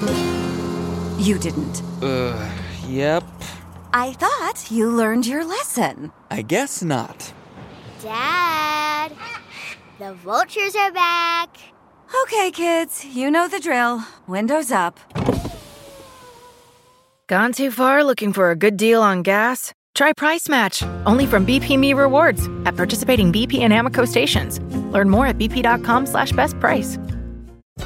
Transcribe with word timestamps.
You 0.00 1.38
didn't. 1.38 1.82
Uh, 2.02 2.50
yep. 2.86 3.24
I 3.92 4.12
thought 4.12 4.70
you 4.70 4.90
learned 4.90 5.26
your 5.26 5.44
lesson. 5.44 6.12
I 6.30 6.42
guess 6.42 6.82
not. 6.82 7.32
Dad, 8.02 9.12
the 9.98 10.14
vultures 10.14 10.76
are 10.76 10.92
back. 10.92 11.48
Okay, 12.24 12.50
kids, 12.50 13.04
you 13.04 13.30
know 13.30 13.48
the 13.48 13.60
drill. 13.60 14.02
Windows 14.26 14.70
up. 14.70 15.00
Gone 17.26 17.52
too 17.52 17.70
far 17.70 18.04
looking 18.04 18.32
for 18.32 18.50
a 18.50 18.56
good 18.56 18.76
deal 18.76 19.02
on 19.02 19.22
gas? 19.22 19.74
Try 19.94 20.12
Price 20.12 20.48
Match, 20.48 20.82
only 21.06 21.26
from 21.26 21.44
BP 21.44 21.76
Me 21.78 21.92
Rewards 21.92 22.48
at 22.64 22.76
participating 22.76 23.32
BP 23.32 23.60
and 23.60 23.72
Amoco 23.72 24.06
stations. 24.06 24.60
Learn 24.92 25.10
more 25.10 25.26
at 25.26 25.38
bp.com 25.38 26.06
slash 26.06 26.30
best 26.32 26.58
price. 26.60 26.96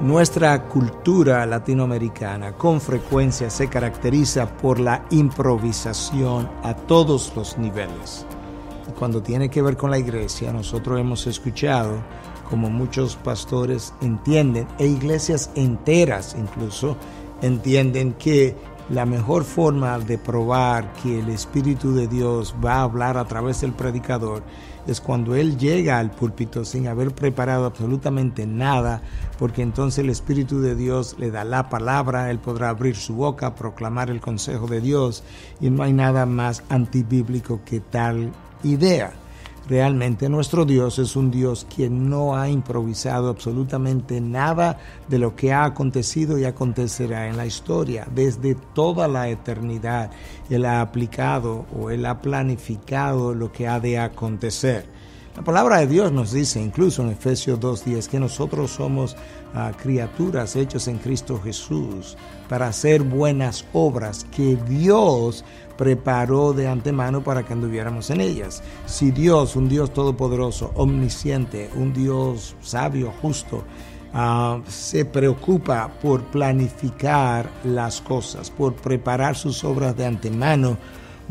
Nuestra 0.00 0.66
cultura 0.66 1.44
latinoamericana 1.44 2.52
con 2.52 2.80
frecuencia 2.80 3.50
se 3.50 3.68
caracteriza 3.68 4.56
por 4.56 4.80
la 4.80 5.04
improvisación 5.10 6.48
a 6.62 6.74
todos 6.74 7.30
los 7.36 7.58
niveles. 7.58 8.24
Y 8.88 8.92
cuando 8.92 9.22
tiene 9.22 9.50
que 9.50 9.60
ver 9.60 9.76
con 9.76 9.90
la 9.90 9.98
iglesia, 9.98 10.54
nosotros 10.54 10.98
hemos 10.98 11.26
escuchado 11.26 12.02
como 12.48 12.70
muchos 12.70 13.14
pastores 13.16 13.92
entienden, 14.00 14.66
e 14.78 14.86
iglesias 14.86 15.50
enteras 15.54 16.34
incluso, 16.36 16.96
entienden 17.42 18.14
que 18.14 18.56
la 18.88 19.04
mejor 19.04 19.44
forma 19.44 19.98
de 19.98 20.16
probar 20.16 20.94
que 20.94 21.20
el 21.20 21.28
Espíritu 21.28 21.94
de 21.94 22.08
Dios 22.08 22.54
va 22.64 22.76
a 22.76 22.82
hablar 22.82 23.18
a 23.18 23.26
través 23.26 23.60
del 23.60 23.72
predicador 23.72 24.42
es 24.92 25.00
cuando 25.00 25.34
Él 25.34 25.56
llega 25.58 25.98
al 25.98 26.10
púlpito 26.10 26.64
sin 26.64 26.88
haber 26.88 27.12
preparado 27.12 27.64
absolutamente 27.64 28.46
nada, 28.46 29.02
porque 29.38 29.62
entonces 29.62 29.98
el 30.00 30.10
Espíritu 30.10 30.60
de 30.60 30.74
Dios 30.74 31.16
le 31.18 31.30
da 31.30 31.44
la 31.44 31.68
palabra, 31.68 32.30
Él 32.30 32.38
podrá 32.38 32.68
abrir 32.68 32.96
su 32.96 33.14
boca, 33.14 33.54
proclamar 33.54 34.10
el 34.10 34.20
consejo 34.20 34.66
de 34.66 34.80
Dios, 34.80 35.22
y 35.60 35.70
no 35.70 35.82
hay 35.82 35.92
nada 35.92 36.26
más 36.26 36.62
antibíblico 36.68 37.60
que 37.64 37.80
tal 37.80 38.32
idea. 38.62 39.12
Realmente 39.70 40.28
nuestro 40.28 40.64
Dios 40.64 40.98
es 40.98 41.14
un 41.14 41.30
Dios 41.30 41.64
que 41.64 41.88
no 41.88 42.36
ha 42.36 42.48
improvisado 42.48 43.28
absolutamente 43.28 44.20
nada 44.20 44.80
de 45.06 45.20
lo 45.20 45.36
que 45.36 45.52
ha 45.52 45.62
acontecido 45.62 46.36
y 46.36 46.44
acontecerá 46.44 47.28
en 47.28 47.36
la 47.36 47.46
historia. 47.46 48.04
Desde 48.12 48.56
toda 48.74 49.06
la 49.06 49.28
eternidad 49.28 50.10
Él 50.50 50.66
ha 50.66 50.80
aplicado 50.80 51.66
o 51.72 51.90
Él 51.90 52.04
ha 52.06 52.20
planificado 52.20 53.32
lo 53.32 53.52
que 53.52 53.68
ha 53.68 53.78
de 53.78 54.00
acontecer. 54.00 54.86
La 55.40 55.44
palabra 55.46 55.78
de 55.78 55.86
Dios 55.86 56.12
nos 56.12 56.32
dice, 56.32 56.60
incluso 56.60 57.00
en 57.00 57.12
Efesios 57.12 57.58
2.10, 57.58 58.08
que 58.08 58.20
nosotros 58.20 58.72
somos 58.72 59.16
uh, 59.54 59.74
criaturas 59.80 60.54
hechas 60.54 60.86
en 60.86 60.98
Cristo 60.98 61.40
Jesús 61.42 62.18
para 62.46 62.66
hacer 62.66 63.00
buenas 63.00 63.64
obras 63.72 64.26
que 64.36 64.56
Dios 64.68 65.42
preparó 65.78 66.52
de 66.52 66.68
antemano 66.68 67.24
para 67.24 67.42
que 67.42 67.54
anduviéramos 67.54 68.10
en 68.10 68.20
ellas. 68.20 68.62
Si 68.84 69.12
Dios, 69.12 69.56
un 69.56 69.70
Dios 69.70 69.94
todopoderoso, 69.94 70.72
omnisciente, 70.74 71.70
un 71.74 71.94
Dios 71.94 72.54
sabio, 72.60 73.10
justo, 73.22 73.64
uh, 74.12 74.60
se 74.68 75.06
preocupa 75.06 75.90
por 76.02 76.22
planificar 76.24 77.48
las 77.64 78.02
cosas, 78.02 78.50
por 78.50 78.74
preparar 78.74 79.36
sus 79.36 79.64
obras 79.64 79.96
de 79.96 80.04
antemano, 80.04 80.76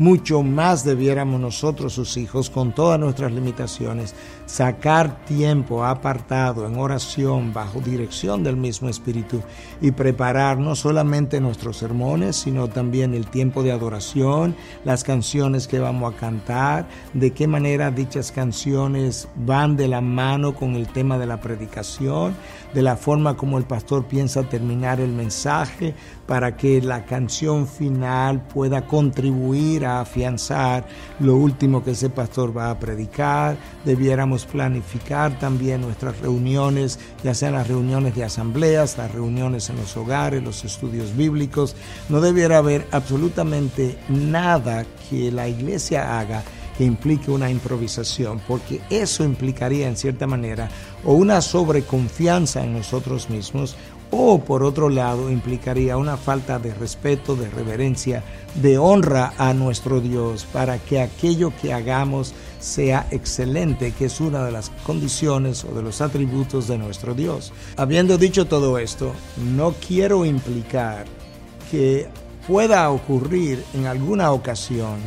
mucho 0.00 0.42
más 0.42 0.82
debiéramos 0.82 1.38
nosotros, 1.38 1.92
sus 1.92 2.16
hijos, 2.16 2.48
con 2.48 2.72
todas 2.72 2.98
nuestras 2.98 3.32
limitaciones, 3.32 4.14
sacar 4.46 5.26
tiempo 5.26 5.84
apartado 5.84 6.66
en 6.66 6.78
oración 6.78 7.52
bajo 7.52 7.80
dirección 7.80 8.42
del 8.42 8.56
mismo 8.56 8.88
Espíritu 8.88 9.42
y 9.82 9.90
preparar 9.90 10.58
no 10.58 10.74
solamente 10.74 11.38
nuestros 11.38 11.76
sermones, 11.76 12.36
sino 12.36 12.68
también 12.68 13.12
el 13.12 13.26
tiempo 13.26 13.62
de 13.62 13.72
adoración, 13.72 14.56
las 14.86 15.04
canciones 15.04 15.68
que 15.68 15.80
vamos 15.80 16.14
a 16.14 16.16
cantar, 16.16 16.88
de 17.12 17.32
qué 17.32 17.46
manera 17.46 17.90
dichas 17.90 18.32
canciones 18.32 19.28
van 19.36 19.76
de 19.76 19.86
la 19.86 20.00
mano 20.00 20.54
con 20.54 20.76
el 20.76 20.88
tema 20.88 21.18
de 21.18 21.26
la 21.26 21.42
predicación, 21.42 22.34
de 22.72 22.80
la 22.80 22.96
forma 22.96 23.36
como 23.36 23.58
el 23.58 23.64
pastor 23.64 24.06
piensa 24.06 24.44
terminar 24.44 24.98
el 24.98 25.12
mensaje 25.12 25.94
para 26.26 26.56
que 26.56 26.80
la 26.80 27.04
canción 27.04 27.66
final 27.66 28.40
pueda 28.46 28.86
contribuir 28.86 29.89
afianzar 29.98 30.86
lo 31.18 31.34
último 31.34 31.82
que 31.82 31.90
ese 31.90 32.08
pastor 32.08 32.56
va 32.56 32.70
a 32.70 32.78
predicar. 32.78 33.56
Debiéramos 33.84 34.46
planificar 34.46 35.36
también 35.40 35.80
nuestras 35.80 36.20
reuniones, 36.20 37.00
ya 37.24 37.34
sean 37.34 37.54
las 37.54 37.66
reuniones 37.66 38.14
de 38.14 38.22
asambleas, 38.22 38.96
las 38.98 39.10
reuniones 39.10 39.68
en 39.70 39.76
los 39.76 39.96
hogares, 39.96 40.44
los 40.44 40.64
estudios 40.64 41.16
bíblicos. 41.16 41.74
No 42.08 42.20
debiera 42.20 42.58
haber 42.58 42.86
absolutamente 42.92 43.98
nada 44.08 44.86
que 45.08 45.32
la 45.32 45.48
iglesia 45.48 46.20
haga 46.20 46.44
que 46.80 46.86
implique 46.86 47.30
una 47.30 47.50
improvisación, 47.50 48.40
porque 48.48 48.80
eso 48.88 49.22
implicaría 49.22 49.86
en 49.86 49.98
cierta 49.98 50.26
manera 50.26 50.70
o 51.04 51.12
una 51.12 51.42
sobreconfianza 51.42 52.64
en 52.64 52.72
nosotros 52.72 53.28
mismos 53.28 53.76
o 54.10 54.40
por 54.40 54.62
otro 54.62 54.88
lado 54.88 55.30
implicaría 55.30 55.96
una 55.96 56.16
falta 56.16 56.58
de 56.58 56.74
respeto, 56.74 57.36
de 57.36 57.48
reverencia, 57.48 58.24
de 58.54 58.78
honra 58.78 59.32
a 59.38 59.54
nuestro 59.54 60.00
Dios 60.00 60.46
para 60.52 60.78
que 60.78 61.00
aquello 61.00 61.52
que 61.60 61.72
hagamos 61.72 62.34
sea 62.58 63.06
excelente, 63.10 63.92
que 63.92 64.06
es 64.06 64.20
una 64.20 64.44
de 64.44 64.52
las 64.52 64.70
condiciones 64.84 65.64
o 65.64 65.74
de 65.74 65.82
los 65.82 66.00
atributos 66.00 66.66
de 66.68 66.78
nuestro 66.78 67.14
Dios. 67.14 67.52
Habiendo 67.76 68.18
dicho 68.18 68.46
todo 68.46 68.78
esto, 68.78 69.12
no 69.54 69.74
quiero 69.86 70.24
implicar 70.24 71.06
que 71.70 72.08
pueda 72.46 72.90
ocurrir 72.90 73.62
en 73.74 73.86
alguna 73.86 74.32
ocasión 74.32 74.98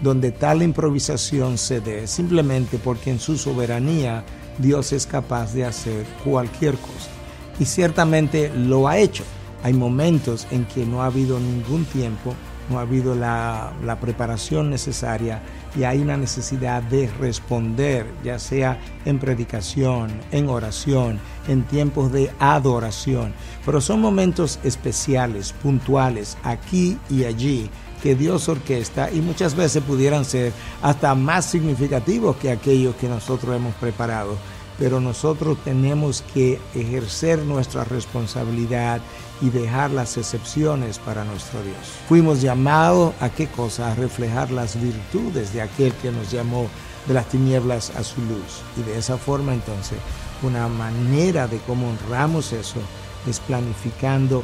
donde 0.00 0.32
tal 0.32 0.62
improvisación 0.62 1.58
se 1.58 1.80
dé, 1.80 2.06
simplemente 2.06 2.78
porque 2.78 3.10
en 3.10 3.20
su 3.20 3.36
soberanía 3.36 4.24
Dios 4.58 4.92
es 4.92 5.06
capaz 5.06 5.52
de 5.52 5.64
hacer 5.64 6.04
cualquier 6.24 6.76
cosa 6.76 7.21
y 7.58 7.64
ciertamente 7.64 8.50
lo 8.54 8.88
ha 8.88 8.98
hecho. 8.98 9.24
Hay 9.62 9.72
momentos 9.72 10.46
en 10.50 10.64
que 10.64 10.84
no 10.84 11.02
ha 11.02 11.06
habido 11.06 11.38
ningún 11.38 11.84
tiempo, 11.84 12.34
no 12.68 12.78
ha 12.78 12.82
habido 12.82 13.14
la, 13.14 13.72
preparación 14.00 14.70
necesaria 14.70 15.42
y 15.76 15.84
hay 15.84 16.00
una 16.00 16.16
necesidad 16.16 16.82
de 16.82 17.08
responder, 17.20 18.06
ya 18.24 18.38
sea 18.38 18.78
en 19.04 19.18
predicación, 19.18 20.10
en 20.32 20.48
oración, 20.48 21.20
en 21.48 21.62
tiempos 21.62 22.12
de 22.12 22.30
adoración. 22.38 23.32
Pero 23.64 23.80
son 23.80 24.00
momentos 24.00 24.58
especiales, 24.64 25.52
puntuales, 25.52 26.36
aquí 26.42 26.98
y 27.08 27.24
allí, 27.24 27.70
que 28.02 28.16
Dios 28.16 28.48
orquesta 28.48 29.12
y 29.12 29.20
muchas 29.20 29.54
veces 29.54 29.82
pudieran 29.84 30.24
ser 30.24 30.52
hasta 30.82 31.14
más 31.14 31.44
significativos 31.44 32.36
que 32.36 32.50
aquellos 32.50 32.96
que 32.96 33.08
nosotros 33.08 33.54
hemos 33.54 33.74
preparado 33.76 34.36
pero 34.78 35.00
nosotros 35.00 35.58
tenemos 35.64 36.22
que 36.34 36.60
ejercer 36.74 37.40
nuestra 37.40 37.84
responsabilidad 37.84 39.00
y 39.40 39.50
dejar 39.50 39.90
las 39.90 40.16
excepciones 40.16 40.98
para 40.98 41.24
nuestro 41.24 41.62
Dios. 41.62 41.76
Fuimos 42.08 42.40
llamados 42.40 43.14
a 43.20 43.28
qué 43.28 43.48
cosa? 43.48 43.90
A 43.90 43.94
reflejar 43.94 44.50
las 44.50 44.80
virtudes 44.80 45.52
de 45.52 45.62
aquel 45.62 45.92
que 45.94 46.10
nos 46.10 46.30
llamó 46.30 46.68
de 47.06 47.14
las 47.14 47.28
tinieblas 47.28 47.90
a 47.96 48.04
su 48.04 48.20
luz. 48.22 48.62
Y 48.76 48.82
de 48.82 48.98
esa 48.98 49.18
forma 49.18 49.52
entonces, 49.52 49.98
una 50.42 50.68
manera 50.68 51.46
de 51.48 51.58
cómo 51.58 51.88
honramos 51.88 52.52
eso 52.52 52.80
es 53.28 53.40
planificando 53.40 54.42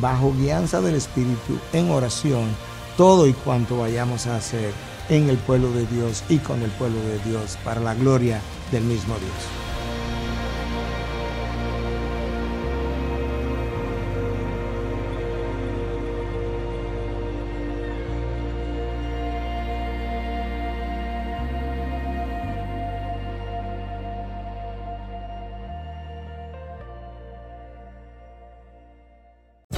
bajo 0.00 0.32
guianza 0.32 0.80
del 0.80 0.94
Espíritu 0.94 1.58
en 1.72 1.90
oración 1.90 2.48
todo 2.96 3.26
y 3.26 3.32
cuanto 3.32 3.78
vayamos 3.78 4.26
a 4.26 4.36
hacer 4.36 4.72
en 5.08 5.30
el 5.30 5.38
pueblo 5.38 5.70
de 5.72 5.86
Dios 5.86 6.22
y 6.28 6.38
con 6.38 6.62
el 6.62 6.70
pueblo 6.72 7.00
de 7.00 7.18
Dios 7.20 7.56
para 7.64 7.80
la 7.80 7.94
gloria 7.94 8.40
del 8.70 8.84
mismo 8.84 9.14
Dios. 9.18 9.69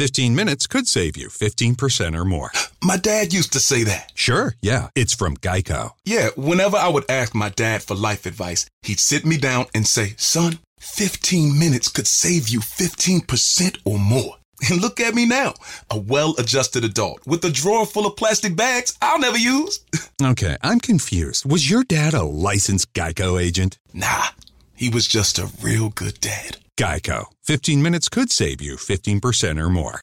15 0.00 0.34
minutes 0.34 0.66
could 0.66 0.88
save 0.88 1.14
you 1.14 1.28
15% 1.28 2.16
or 2.18 2.24
more. 2.24 2.50
My 2.82 2.96
dad 2.96 3.34
used 3.34 3.52
to 3.52 3.60
say 3.60 3.84
that. 3.84 4.10
Sure, 4.14 4.54
yeah. 4.62 4.88
It's 4.94 5.14
from 5.14 5.36
Geico. 5.36 5.90
Yeah, 6.06 6.30
whenever 6.36 6.78
I 6.78 6.88
would 6.88 7.04
ask 7.10 7.34
my 7.34 7.50
dad 7.50 7.82
for 7.82 7.94
life 7.94 8.24
advice, 8.24 8.64
he'd 8.80 8.98
sit 8.98 9.26
me 9.26 9.36
down 9.36 9.66
and 9.74 9.86
say, 9.86 10.14
Son, 10.16 10.58
15 10.78 11.58
minutes 11.58 11.88
could 11.88 12.06
save 12.06 12.48
you 12.48 12.60
15% 12.60 13.80
or 13.84 13.98
more. 13.98 14.36
And 14.70 14.80
look 14.80 15.00
at 15.00 15.14
me 15.14 15.26
now, 15.26 15.52
a 15.90 15.98
well 15.98 16.34
adjusted 16.38 16.82
adult 16.82 17.26
with 17.26 17.44
a 17.44 17.50
drawer 17.50 17.84
full 17.84 18.06
of 18.06 18.16
plastic 18.16 18.56
bags 18.56 18.96
I'll 19.02 19.20
never 19.20 19.38
use. 19.38 19.80
Okay, 20.22 20.56
I'm 20.62 20.80
confused. 20.80 21.44
Was 21.44 21.70
your 21.70 21.84
dad 21.84 22.14
a 22.14 22.22
licensed 22.22 22.94
Geico 22.94 23.38
agent? 23.38 23.78
Nah, 23.92 24.28
he 24.74 24.88
was 24.88 25.06
just 25.06 25.38
a 25.38 25.50
real 25.62 25.90
good 25.90 26.20
dad. 26.20 26.56
Geico. 26.80 27.26
15 27.42 27.82
minutes 27.82 28.08
could 28.08 28.32
save 28.32 28.62
you 28.62 28.76
15% 28.76 29.60
or 29.60 29.68
more. 29.68 29.98